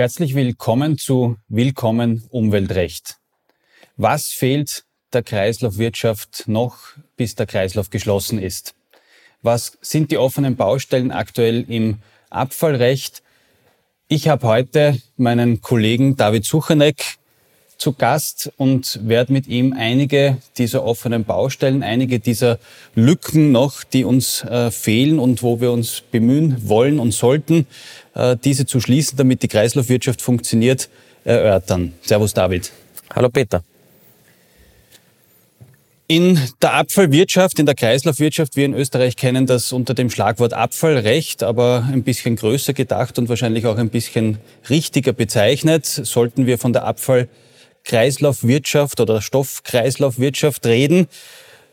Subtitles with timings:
[0.00, 3.18] Herzlich willkommen zu Willkommen Umweltrecht.
[3.98, 6.78] Was fehlt der Kreislaufwirtschaft noch,
[7.18, 8.74] bis der Kreislauf geschlossen ist?
[9.42, 11.98] Was sind die offenen Baustellen aktuell im
[12.30, 13.22] Abfallrecht?
[14.08, 17.18] Ich habe heute meinen Kollegen David Suchanek
[17.80, 22.58] zu Gast und werde mit ihm einige dieser offenen Baustellen, einige dieser
[22.94, 27.66] Lücken noch, die uns äh, fehlen und wo wir uns bemühen wollen und sollten,
[28.44, 30.88] diese zu schließen, damit die Kreislaufwirtschaft funktioniert,
[31.24, 31.92] erörtern.
[32.02, 32.72] Servus David.
[33.14, 33.62] Hallo Peter.
[36.10, 41.44] In der Abfallwirtschaft, in der Kreislaufwirtschaft, wir in Österreich kennen das unter dem Schlagwort Abfallrecht,
[41.44, 46.72] aber ein bisschen größer gedacht und wahrscheinlich auch ein bisschen richtiger bezeichnet, sollten wir von
[46.72, 47.28] der Abfall
[47.84, 51.06] Kreislaufwirtschaft oder Stoffkreislaufwirtschaft reden.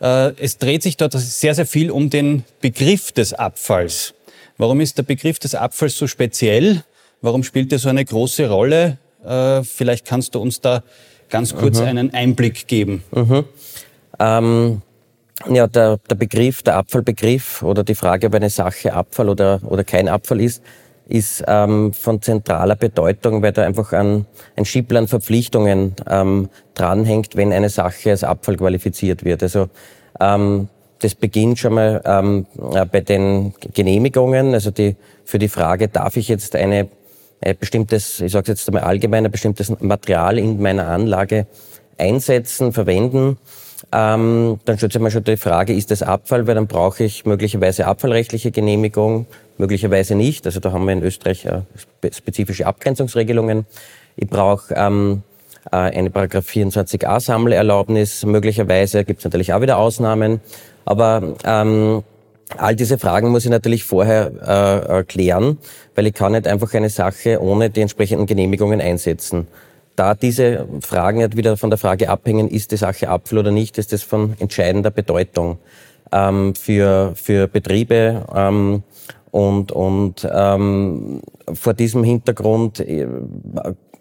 [0.01, 4.13] Äh, es dreht sich dort sehr, sehr viel um den Begriff des Abfalls.
[4.57, 6.83] Warum ist der Begriff des Abfalls so speziell?
[7.21, 8.97] Warum spielt er so eine große Rolle?
[9.23, 10.83] Äh, vielleicht kannst du uns da
[11.29, 11.85] ganz kurz mhm.
[11.85, 13.03] einen Einblick geben.
[13.11, 13.43] Mhm.
[14.19, 14.81] Ähm,
[15.47, 19.83] ja, der, der Begriff, der Abfallbegriff oder die Frage, ob eine Sache Abfall oder, oder
[19.83, 20.63] kein Abfall ist,
[21.07, 24.65] ist ähm, von zentraler Bedeutung, weil da einfach ein, ein
[24.97, 29.43] an Verpflichtungen ähm, dranhängt, wenn eine Sache als Abfall qualifiziert wird.
[29.43, 29.69] Also
[30.19, 30.67] ähm,
[30.99, 34.95] das beginnt schon mal ähm, äh, bei den Genehmigungen, also die,
[35.25, 36.87] für die Frage, darf ich jetzt eine,
[37.41, 41.47] ein bestimmtes, ich sage jetzt einmal allgemein, ein bestimmtes Material in meiner Anlage
[41.97, 43.37] einsetzen, verwenden.
[43.91, 47.25] Ähm, dann stellt sich mal schon die Frage, ist das Abfall, weil dann brauche ich
[47.25, 50.45] möglicherweise abfallrechtliche Genehmigung, möglicherweise nicht.
[50.45, 51.61] Also da haben wir in Österreich äh,
[52.11, 53.65] spezifische Abgrenzungsregelungen.
[54.15, 55.26] Ich brauche ähm, äh,
[55.71, 58.25] eine Paragraph 24a Sammelerlaubnis.
[58.25, 60.41] Möglicherweise gibt es natürlich auch wieder Ausnahmen.
[60.85, 62.03] Aber ähm,
[62.57, 65.57] all diese Fragen muss ich natürlich vorher äh, klären,
[65.95, 69.47] weil ich kann nicht einfach eine Sache ohne die entsprechenden Genehmigungen einsetzen.
[69.95, 73.77] Da diese Fragen nicht wieder von der Frage abhängen, ist die Sache Apfel oder nicht,
[73.77, 75.57] ist das von entscheidender Bedeutung
[76.11, 78.83] ähm, für, für Betriebe, ähm,
[79.31, 81.21] und, und ähm,
[81.53, 83.07] vor diesem Hintergrund äh,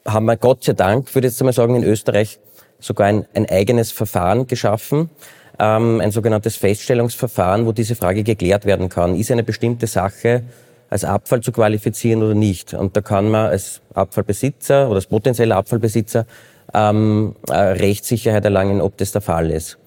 [0.07, 2.39] haben wir Gott sei Dank, würde ich jetzt einmal sagen, in Österreich
[2.79, 5.11] sogar ein, ein eigenes Verfahren geschaffen,
[5.59, 9.17] ähm, ein sogenanntes Feststellungsverfahren, wo diese Frage geklärt werden kann.
[9.17, 10.43] Ist eine bestimmte Sache
[10.91, 12.75] als Abfall zu qualifizieren oder nicht?
[12.75, 16.27] Und da kann man als Abfallbesitzer oder als potenzieller Abfallbesitzer
[16.75, 19.79] ähm, äh, Rechtssicherheit erlangen, ob das der Fall ist.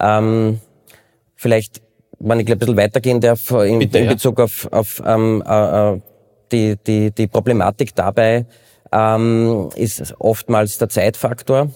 [0.00, 0.60] Ähm,
[1.36, 1.82] vielleicht
[2.20, 4.44] wenn ich ein bisschen weitergehen darf, in, Bitte, in Bezug ja.
[4.44, 6.00] auf, auf ähm, äh, äh,
[6.52, 8.44] die, die, die Problematik dabei,
[8.92, 11.70] ähm, ist oftmals der Zeitfaktor.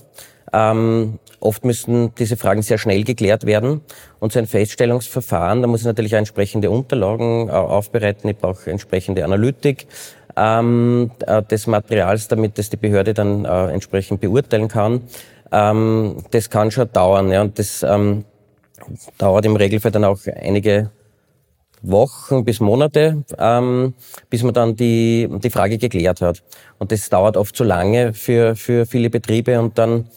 [0.53, 3.81] Ähm, oft müssen diese Fragen sehr schnell geklärt werden.
[4.21, 8.71] Und so ein Feststellungsverfahren, da muss ich natürlich auch entsprechende Unterlagen äh, aufbereiten, ich brauche
[8.71, 9.87] entsprechende Analytik
[10.37, 15.03] ähm, äh, des Materials, damit das die Behörde dann äh, entsprechend beurteilen kann.
[15.53, 17.31] Ähm, das kann schon dauern.
[17.31, 18.25] Ja, und das ähm,
[19.19, 20.91] dauert im Regelfall dann auch einige
[21.89, 23.95] Wochen bis Monate, ähm,
[24.31, 26.43] bis man dann die, die Frage geklärt hat.
[26.79, 30.09] Und das dauert oft zu lange für, für viele Betriebe und dann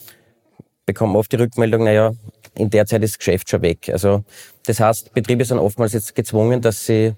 [0.86, 2.14] bekommen oft die Rückmeldung, naja,
[2.56, 3.90] in der Zeit ist das Geschäft schon weg.
[3.92, 4.24] Also
[4.66, 7.14] das heißt, Betriebe sind oftmals jetzt gezwungen, dass sie,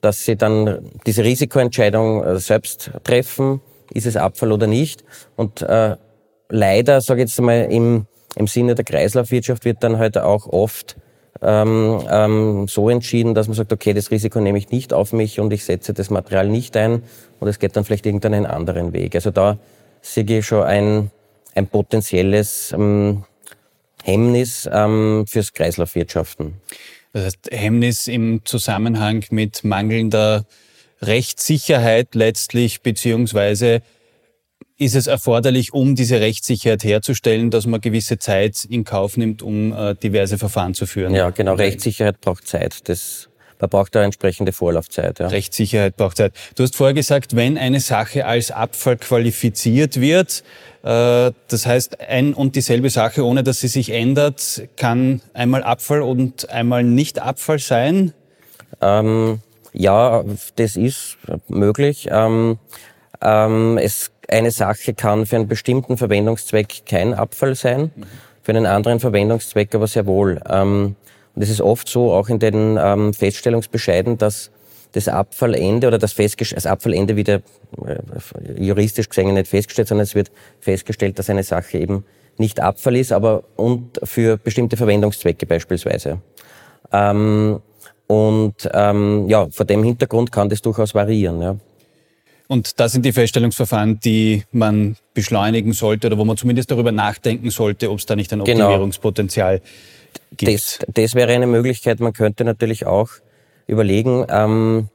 [0.00, 3.60] dass sie dann diese Risikoentscheidung äh, selbst treffen,
[3.92, 5.04] ist es Abfall oder nicht.
[5.36, 5.96] Und äh,
[6.48, 8.06] leider, sage ich jetzt einmal, im
[8.36, 10.96] im Sinne der Kreislaufwirtschaft wird dann halt auch oft
[11.42, 15.40] ähm, ähm, so entschieden, dass man sagt, okay, das Risiko nehme ich nicht auf mich
[15.40, 17.02] und ich setze das Material nicht ein
[17.38, 19.14] und es geht dann vielleicht irgendeinen anderen Weg.
[19.14, 19.58] Also da
[20.02, 21.10] sehe ich schon ein,
[21.54, 23.24] ein potenzielles ähm,
[24.04, 26.54] Hemmnis ähm, fürs Kreislaufwirtschaften.
[27.12, 30.44] Das heißt, Hemmnis im Zusammenhang mit mangelnder
[31.02, 33.82] Rechtssicherheit letztlich, beziehungsweise
[34.80, 39.74] ist es erforderlich, um diese Rechtssicherheit herzustellen, dass man gewisse Zeit in Kauf nimmt, um
[39.74, 41.14] äh, diverse Verfahren zu führen?
[41.14, 41.54] Ja, genau.
[41.54, 42.88] Rechtssicherheit braucht Zeit.
[42.88, 43.28] Das
[43.60, 45.18] man braucht da entsprechende Vorlaufzeit.
[45.18, 45.26] Ja.
[45.26, 46.32] Rechtssicherheit braucht Zeit.
[46.54, 50.44] Du hast vorher gesagt, wenn eine Sache als Abfall qualifiziert wird,
[50.82, 56.00] äh, das heißt, ein und dieselbe Sache, ohne dass sie sich ändert, kann einmal Abfall
[56.00, 58.14] und einmal nicht Abfall sein?
[58.80, 59.40] Ähm,
[59.74, 60.24] ja,
[60.56, 61.18] das ist
[61.48, 62.08] möglich.
[62.10, 62.58] Ähm,
[63.20, 67.90] ähm, es eine Sache kann für einen bestimmten Verwendungszweck kein Abfall sein,
[68.42, 70.40] für einen anderen Verwendungszweck aber sehr wohl.
[70.48, 70.96] Ähm,
[71.34, 74.50] und es ist oft so, auch in den ähm, Feststellungsbescheiden, dass
[74.92, 77.42] das Abfallende oder das, das Abfallende wieder
[77.86, 77.98] äh,
[78.58, 80.30] juristisch gesehen nicht festgestellt, sondern es wird
[80.60, 82.04] festgestellt, dass eine Sache eben
[82.38, 86.20] nicht Abfall ist, aber und für bestimmte Verwendungszwecke beispielsweise.
[86.92, 87.60] Ähm,
[88.06, 91.40] und ähm, ja, vor dem Hintergrund kann das durchaus variieren.
[91.40, 91.56] Ja.
[92.50, 97.50] Und das sind die Feststellungsverfahren, die man beschleunigen sollte oder wo man zumindest darüber nachdenken
[97.50, 98.64] sollte, ob es da nicht ein genau.
[98.64, 99.60] Optimierungspotenzial
[100.36, 100.52] gibt.
[100.52, 102.00] Das, das wäre eine Möglichkeit.
[102.00, 103.08] Man könnte natürlich auch
[103.68, 104.88] überlegen, ähm,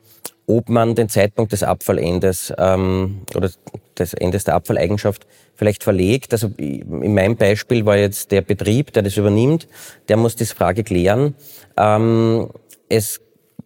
[0.48, 3.50] ob man den Zeitpunkt des Abfallendes ähm, oder
[3.98, 6.34] des Endes der Abfalleigenschaft vielleicht verlegt.
[6.34, 9.70] Also in meinem Beispiel war jetzt der Betrieb, der das übernimmt,
[10.10, 11.36] der muss diese Frage klären.
[11.78, 12.50] Ähm,
[12.90, 13.22] es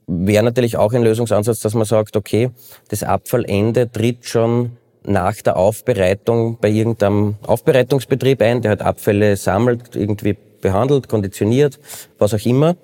[0.10, 2.50] wäre natürlich auch ein Lösungsansatz, dass man sagt, okay,
[2.90, 9.96] das Abfallende tritt schon nach der Aufbereitung bei irgendeinem Aufbereitungsbetrieb ein, der halt Abfälle sammelt,
[9.96, 11.80] irgendwie behandelt, konditioniert,
[12.18, 12.76] was auch immer.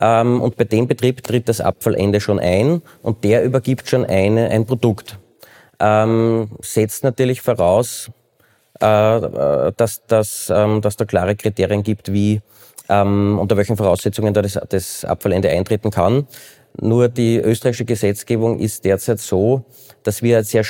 [0.00, 4.50] Ähm, und bei dem Betrieb tritt das Abfallende schon ein und der übergibt schon eine,
[4.50, 5.18] ein Produkt.
[5.80, 8.10] Ähm, setzt natürlich voraus,
[8.80, 12.40] äh, äh dass, dass, ähm, dass da klare Kriterien gibt, wie
[12.88, 16.26] ähm, unter welchen Voraussetzungen da das, das Abfallende eintreten kann.
[16.80, 19.64] Nur die österreichische Gesetzgebung ist derzeit so,
[20.02, 20.64] dass wir ein sehr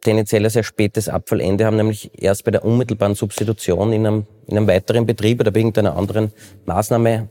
[0.00, 4.56] tendenziell ein sehr spätes Abfallende haben, nämlich erst bei der unmittelbaren Substitution in einem, in
[4.56, 6.32] einem weiteren Betrieb oder bei irgendeiner anderen
[6.66, 7.28] Maßnahme.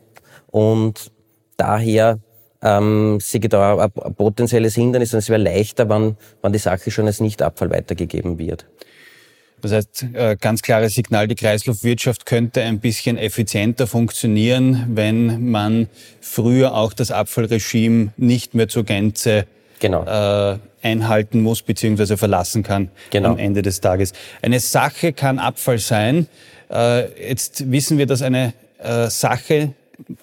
[0.47, 1.11] Und
[1.55, 2.19] daher
[2.61, 6.91] ähm, sehe ich da ein, potenzielles Hindernis und es wäre leichter, wenn, wenn die Sache
[6.91, 8.67] schon als Nichtabfall weitergegeben wird.
[9.61, 15.87] Das heißt, äh, ganz klares Signal, die Kreislaufwirtschaft könnte ein bisschen effizienter funktionieren, wenn man
[16.21, 19.47] früher auch das Abfallregime nicht mehr zur Gänze
[19.79, 20.05] genau.
[20.05, 22.17] äh, einhalten muss bzw.
[22.17, 23.29] verlassen kann genau.
[23.29, 24.13] am Ende des Tages.
[24.41, 26.27] Eine Sache kann Abfall sein.
[26.69, 29.73] Äh, jetzt wissen wir, dass eine äh, Sache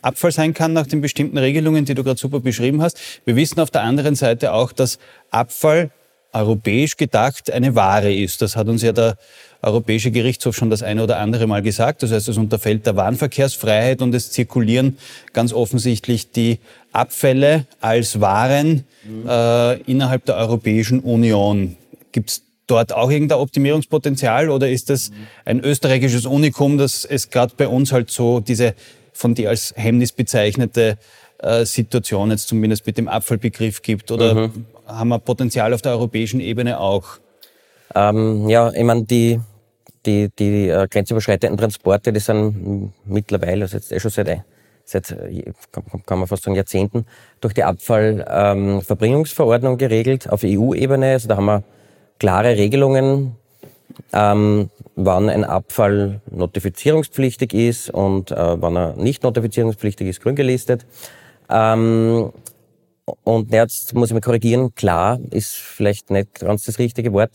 [0.02, 2.98] Abfall sein kann nach den bestimmten Regelungen, die du gerade super beschrieben hast.
[3.24, 4.98] Wir wissen auf der anderen Seite auch, dass
[5.30, 5.90] Abfall
[6.34, 8.42] europäisch gedacht eine Ware ist.
[8.42, 9.16] Das hat uns ja der
[9.62, 12.02] Europäische Gerichtshof schon das eine oder andere Mal gesagt.
[12.02, 14.98] Das heißt, es unterfällt der Warenverkehrsfreiheit und es zirkulieren
[15.32, 16.58] ganz offensichtlich die
[16.92, 19.28] Abfälle als Waren mhm.
[19.28, 21.76] äh, innerhalb der Europäischen Union.
[22.12, 25.10] Gibt es dort auch irgendein Optimierungspotenzial oder ist das
[25.44, 28.74] ein österreichisches Unikum, dass es gerade bei uns halt so diese
[29.12, 30.98] von dir als Hemmnis bezeichnete
[31.38, 34.10] äh, Situation jetzt zumindest mit dem Abfallbegriff gibt?
[34.10, 34.66] Oder mhm.
[34.86, 37.18] Haben wir Potenzial auf der europäischen Ebene auch?
[37.94, 39.38] Ähm, ja, ich meine, die,
[40.04, 44.42] die, die äh, grenzüberschreitenden Transporte, die sind mittlerweile, also jetzt eh schon seit,
[44.84, 45.16] seit
[46.06, 47.06] kann man fast sagen Jahrzehnten,
[47.40, 51.12] durch die Abfallverbringungsverordnung ähm, geregelt auf EU-Ebene.
[51.12, 51.62] Also da haben wir
[52.18, 53.36] klare Regelungen,
[54.12, 60.86] ähm, wann ein Abfall notifizierungspflichtig ist und äh, wann er nicht notifizierungspflichtig ist, grün gelistet.
[61.48, 62.32] Ähm,
[63.24, 67.32] und jetzt muss ich mich korrigieren, klar ist vielleicht nicht ganz das richtige Wort.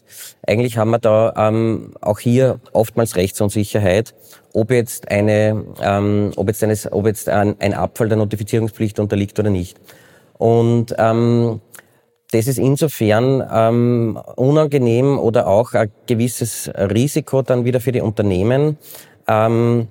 [0.48, 4.16] Eigentlich haben wir da ähm, auch hier oftmals Rechtsunsicherheit,
[4.54, 9.40] ob jetzt eine, ähm, ob jetzt, eine, ob jetzt ein, ein Abfall der Notifizierungspflicht unterliegt
[9.40, 9.80] oder nicht.
[10.40, 11.62] Und ähm,
[12.32, 18.78] das ist insofern ähm, unangenehm oder auch ein gewisses Risiko dann wieder für die Unternehmen,
[19.28, 19.88] ähm,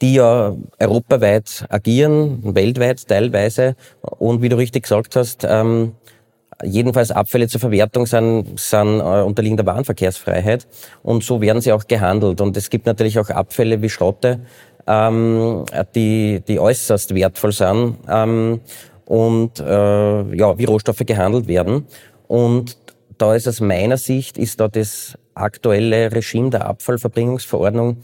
[0.00, 3.74] die ja europaweit agieren, weltweit teilweise.
[4.00, 5.94] Und wie du richtig gesagt hast, ähm,
[6.62, 10.66] jedenfalls Abfälle zur Verwertung sind, sind äh, unterliegen der Warenverkehrsfreiheit.
[11.02, 12.40] Und so werden sie auch gehandelt.
[12.40, 14.40] Und es gibt natürlich auch Abfälle wie Schrotte,
[14.86, 15.64] ähm,
[15.94, 17.96] die, die äußerst wertvoll sind.
[18.08, 18.60] Ähm,
[19.04, 21.86] und äh, ja, wie Rohstoffe gehandelt werden.
[22.26, 22.76] Und
[23.16, 27.98] da ist aus meiner Sicht, ist da das aktuelle Regime der Abfallverbringungsverordnung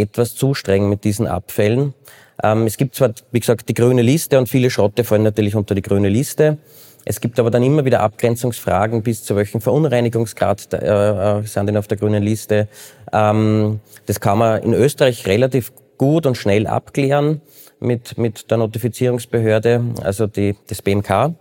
[0.00, 1.94] etwas zu streng mit diesen Abfällen.
[2.42, 5.74] Ähm, es gibt zwar, wie gesagt, die grüne Liste und viele Schrotte fallen natürlich unter
[5.74, 6.58] die grüne Liste.
[7.04, 11.76] Es gibt aber dann immer wieder Abgrenzungsfragen, bis zu welchem Verunreinigungsgrad äh, äh, sind denn
[11.76, 12.68] auf der grünen Liste.
[13.12, 17.40] Ähm, das kann man in Österreich relativ gut und schnell abklären
[17.80, 21.28] mit, mit der Notifizierungsbehörde, also die, das BMK.
[21.28, 21.34] Mhm.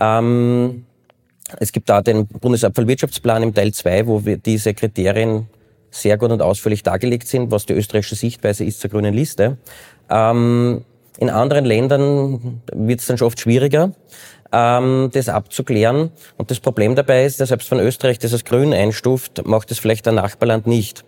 [0.00, 0.84] Ähm,
[1.58, 5.48] es gibt da den Bundesabfallwirtschaftsplan im Teil 2, wo wir diese Kriterien
[5.90, 9.58] sehr gut und ausführlich dargelegt sind, was die österreichische Sichtweise ist zur grünen Liste.
[10.10, 10.84] Ähm,
[11.18, 13.92] in anderen Ländern wird es dann schon oft schwieriger,
[14.52, 16.12] ähm, das abzuklären.
[16.36, 19.78] Und das Problem dabei ist, dass selbst wenn Österreich das als grün einstuft, macht es
[19.78, 21.04] vielleicht ein Nachbarland nicht.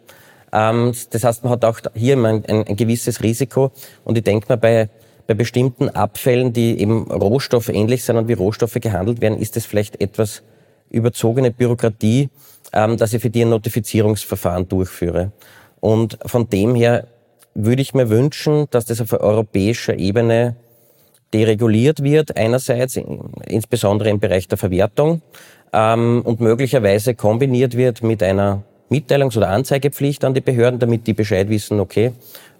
[0.52, 3.70] Ähm, das heißt, man hat auch hier ein, ein, gewisses Risiko.
[4.04, 4.88] Und ich denke mal, bei,
[5.26, 9.64] bei bestimmten Abfällen, die eben Rohstoffe ähnlich sind und wie Rohstoffe gehandelt werden, ist es
[9.64, 10.42] vielleicht etwas
[10.90, 12.30] überzogene Bürokratie,
[12.72, 15.32] ähm, dass ich für die ein Notifizierungsverfahren durchführe.
[15.80, 17.06] Und von dem her
[17.54, 20.56] würde ich mir wünschen, dass das auf europäischer Ebene
[21.32, 22.98] dereguliert wird, einerseits
[23.46, 25.22] insbesondere im Bereich der Verwertung
[25.72, 31.12] ähm, und möglicherweise kombiniert wird mit einer Mitteilungs- oder Anzeigepflicht an die Behörden, damit die
[31.12, 32.12] Bescheid wissen, okay,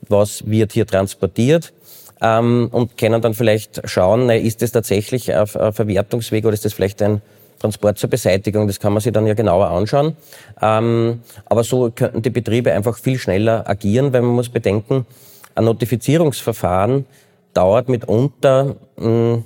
[0.09, 1.73] was wird hier transportiert
[2.21, 7.02] ähm, und können dann vielleicht schauen, ist das tatsächlich ein Verwertungsweg oder ist das vielleicht
[7.02, 7.21] ein,
[7.61, 8.67] Transport zur Beseitigung.
[8.67, 10.17] Das kann man sich dann ja genauer anschauen.
[10.61, 15.07] Ähm, aber so könnten die Betriebe einfach viel schneller agieren, weil man muss bedenken,
[15.55, 17.07] ein Notifizierungsverfahren
[17.55, 19.43] dauert mitunter, mh,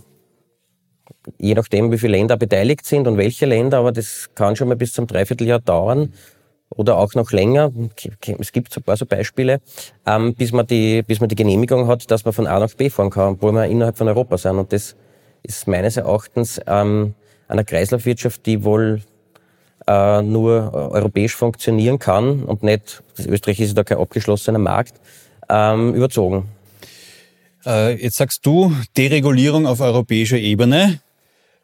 [1.38, 4.76] je nachdem, wie viele Länder beteiligt sind und welche Länder, aber das kann schon mal
[4.76, 6.12] bis zum Dreivierteljahr dauern
[6.71, 7.73] oder auch noch länger.
[8.38, 9.61] Es gibt so ein paar so Beispiele,
[10.06, 12.90] ähm, bis, man die, bis man die Genehmigung hat, dass man von A nach B
[12.90, 14.59] fahren kann, obwohl wir innerhalb von Europa sind.
[14.59, 14.97] Und das
[15.42, 17.14] ist meines Erachtens ähm,
[17.48, 19.02] einer Kreislaufwirtschaft, die wohl
[19.86, 24.94] äh, nur europäisch funktionieren kann und nicht, Österreich ist da kein abgeschlossener Markt,
[25.48, 26.48] ähm, überzogen.
[27.66, 31.00] Äh, jetzt sagst du Deregulierung auf europäischer Ebene.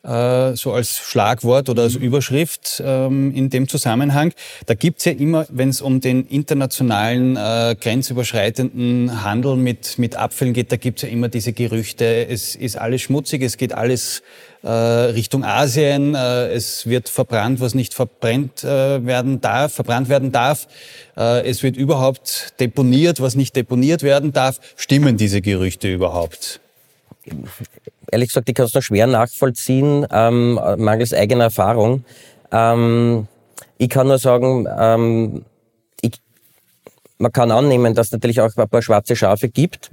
[0.02, 4.32] Äh, so als Schlagwort oder als Überschrift ähm, in dem Zusammenhang.
[4.64, 10.54] Da gibt's ja immer, wenn es um den internationalen äh, grenzüberschreitenden Handel mit, mit Abfällen
[10.54, 14.22] geht, da gibt's ja immer diese Gerüchte, es ist alles schmutzig, es geht alles
[14.62, 20.66] äh, Richtung Asien, es wird verbrannt, was nicht verbrennt werden darf, verbrannt werden darf,
[21.14, 24.60] es wird überhaupt deponiert, was nicht deponiert werden darf.
[24.76, 26.60] Stimmen diese Gerüchte überhaupt?
[28.12, 32.04] Ehrlich gesagt, ich kann es noch schwer nachvollziehen, ähm, mangels eigener Erfahrung.
[32.52, 33.26] Ähm,
[33.78, 35.44] ich kann nur sagen, ähm,
[36.02, 36.12] ich,
[37.18, 39.90] man kann annehmen, dass es natürlich auch ein paar schwarze Schafe gibt.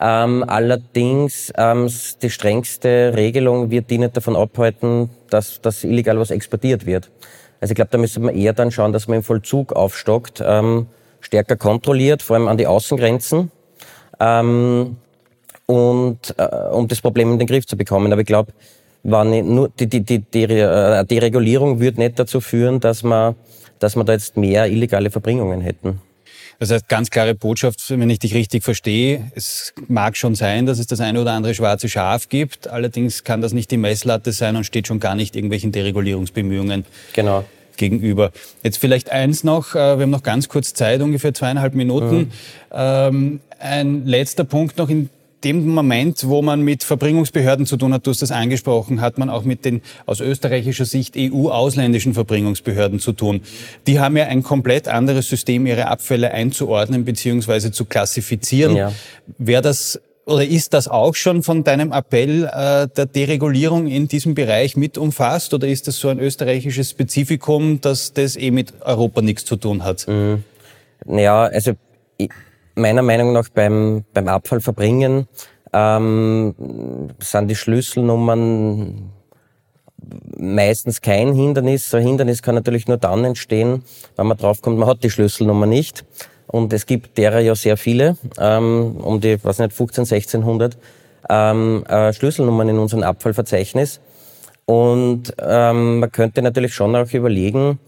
[0.00, 1.90] Ähm, allerdings ähm,
[2.22, 7.10] die strengste Regelung wird die nicht davon abhalten, dass, dass illegal was exportiert wird.
[7.60, 10.86] Also ich glaube, da müsste man eher dann schauen, dass man im Vollzug aufstockt, ähm,
[11.20, 13.50] stärker kontrolliert, vor allem an die Außengrenzen.
[14.20, 14.96] Ähm,
[15.68, 18.10] und äh, um das Problem in den Griff zu bekommen.
[18.10, 18.52] Aber ich glaube,
[19.02, 23.34] nur die, die, die, die, äh, die Regulierung würde nicht dazu führen, dass man,
[23.78, 26.00] dass man da jetzt mehr illegale Verbringungen hätten.
[26.58, 29.30] Das heißt, ganz klare Botschaft, wenn ich dich richtig verstehe.
[29.36, 32.66] Es mag schon sein, dass es das eine oder andere schwarze Schaf gibt.
[32.66, 37.44] Allerdings kann das nicht die Messlatte sein und steht schon gar nicht irgendwelchen Deregulierungsbemühungen genau.
[37.76, 38.32] gegenüber.
[38.64, 39.76] Jetzt vielleicht eins noch.
[39.76, 42.16] Äh, wir haben noch ganz kurz Zeit, ungefähr zweieinhalb Minuten.
[42.16, 42.30] Mhm.
[42.72, 45.10] Ähm, ein letzter Punkt noch in
[45.44, 49.30] dem Moment, wo man mit Verbringungsbehörden zu tun hat, du hast das angesprochen, hat man
[49.30, 53.42] auch mit den aus österreichischer Sicht EU-ausländischen Verbringungsbehörden zu tun.
[53.86, 57.70] Die haben ja ein komplett anderes System, ihre Abfälle einzuordnen bzw.
[57.70, 58.76] zu klassifizieren.
[58.76, 58.92] Ja.
[59.38, 64.34] Wäre das oder ist das auch schon von deinem Appell äh, der Deregulierung in diesem
[64.34, 69.22] Bereich mit umfasst oder ist das so ein österreichisches Spezifikum, dass das eh mit Europa
[69.22, 70.06] nichts zu tun hat?
[70.06, 70.44] Mhm.
[71.06, 71.72] Ja, also
[72.18, 72.30] ich
[72.78, 75.26] meiner Meinung nach beim, beim Abfallverbringen
[75.72, 76.54] ähm,
[77.20, 79.12] sind die Schlüsselnummern
[80.36, 81.92] meistens kein Hindernis.
[81.94, 83.82] Ein Hindernis kann natürlich nur dann entstehen,
[84.16, 86.04] wenn man draufkommt, man hat die Schlüsselnummer nicht.
[86.46, 90.78] Und es gibt derer ja sehr viele, ähm, um die, was nicht, 15, 1600
[91.28, 94.00] ähm, äh, Schlüsselnummern in unserem Abfallverzeichnis.
[94.64, 97.78] Und ähm, man könnte natürlich schon auch überlegen,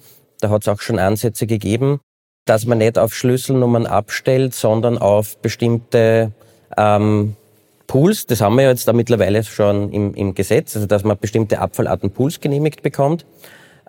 [0.41, 2.01] da hat es auch schon Ansätze gegeben,
[2.45, 6.33] dass man nicht auf Schlüsselnummern abstellt, sondern auf bestimmte
[6.77, 7.37] ähm,
[7.87, 8.27] Pools.
[8.27, 12.11] Das haben wir jetzt da mittlerweile schon im, im Gesetz, also dass man bestimmte Abfallarten
[12.11, 13.27] Pools genehmigt bekommt.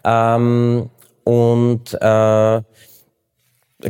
[0.04, 0.90] Ähm,
[1.24, 2.62] und äh,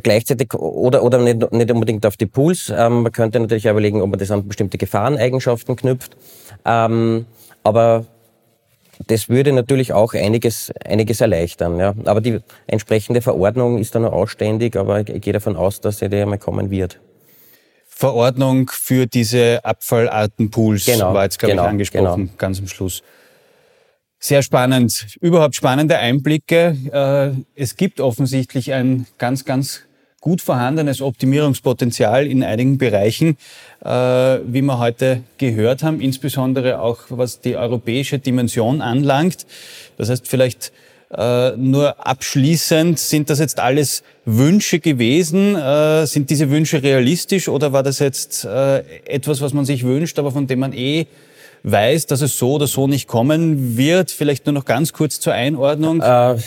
[0.04, 2.72] gleichzeitig oder oder nicht, nicht unbedingt auf die Pools.
[2.76, 6.16] Ähm, man könnte natürlich auch überlegen, ob man das an bestimmte Gefahreneigenschaften knüpft.
[6.66, 7.26] Ähm,
[7.64, 8.06] aber
[9.08, 11.80] das würde natürlich auch einiges, einiges erleichtern.
[11.80, 11.94] Ja.
[12.06, 16.10] Aber die entsprechende Verordnung ist dann noch ausständig, aber ich gehe davon aus, dass sie
[16.10, 17.00] da einmal kommen wird.
[17.86, 22.38] Verordnung für diese Abfallartenpools genau, war jetzt, glaube genau, ich, angesprochen, genau.
[22.38, 23.04] ganz am Schluss.
[24.18, 26.78] Sehr spannend, überhaupt spannende Einblicke.
[26.92, 29.82] Äh, es gibt offensichtlich ein ganz, ganz
[30.22, 33.38] gut vorhandenes Optimierungspotenzial in einigen Bereichen,
[33.84, 39.48] äh, wie wir heute gehört haben, insbesondere auch was die europäische Dimension anlangt.
[39.98, 40.72] Das heißt, vielleicht
[41.10, 45.56] äh, nur abschließend, sind das jetzt alles Wünsche gewesen?
[45.56, 50.20] Äh, sind diese Wünsche realistisch oder war das jetzt äh, etwas, was man sich wünscht,
[50.20, 51.08] aber von dem man eh
[51.64, 54.12] weiß, dass es so oder so nicht kommen wird?
[54.12, 56.00] Vielleicht nur noch ganz kurz zur Einordnung.
[56.02, 56.38] Äh,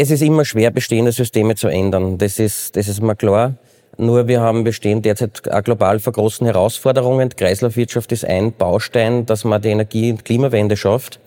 [0.00, 2.18] es ist immer schwer, bestehende Systeme zu ändern.
[2.18, 3.54] Das ist, das ist mir klar.
[3.96, 7.30] Nur wir haben bestehen derzeit auch global vor großen Herausforderungen.
[7.30, 11.18] Die Kreislaufwirtschaft ist ein Baustein, dass man die Energie- und Klimawende schafft.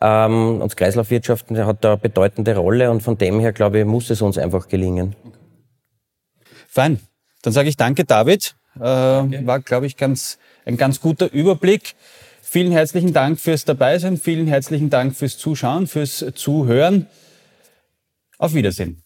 [0.00, 4.08] Ähm, und Kreislaufwirtschaft hat da eine bedeutende Rolle und von dem her, glaube ich, muss
[4.08, 5.14] es uns einfach gelingen.
[6.66, 7.00] Fein.
[7.42, 8.56] Dann sage ich danke, David.
[8.76, 9.40] Äh, okay.
[9.44, 11.94] War, glaube ich, ganz, ein ganz guter Überblick.
[12.40, 14.16] Vielen herzlichen Dank fürs Dabeisein.
[14.16, 17.06] Vielen herzlichen Dank fürs Zuschauen, fürs Zuhören.
[18.38, 19.03] Auf Wiedersehen.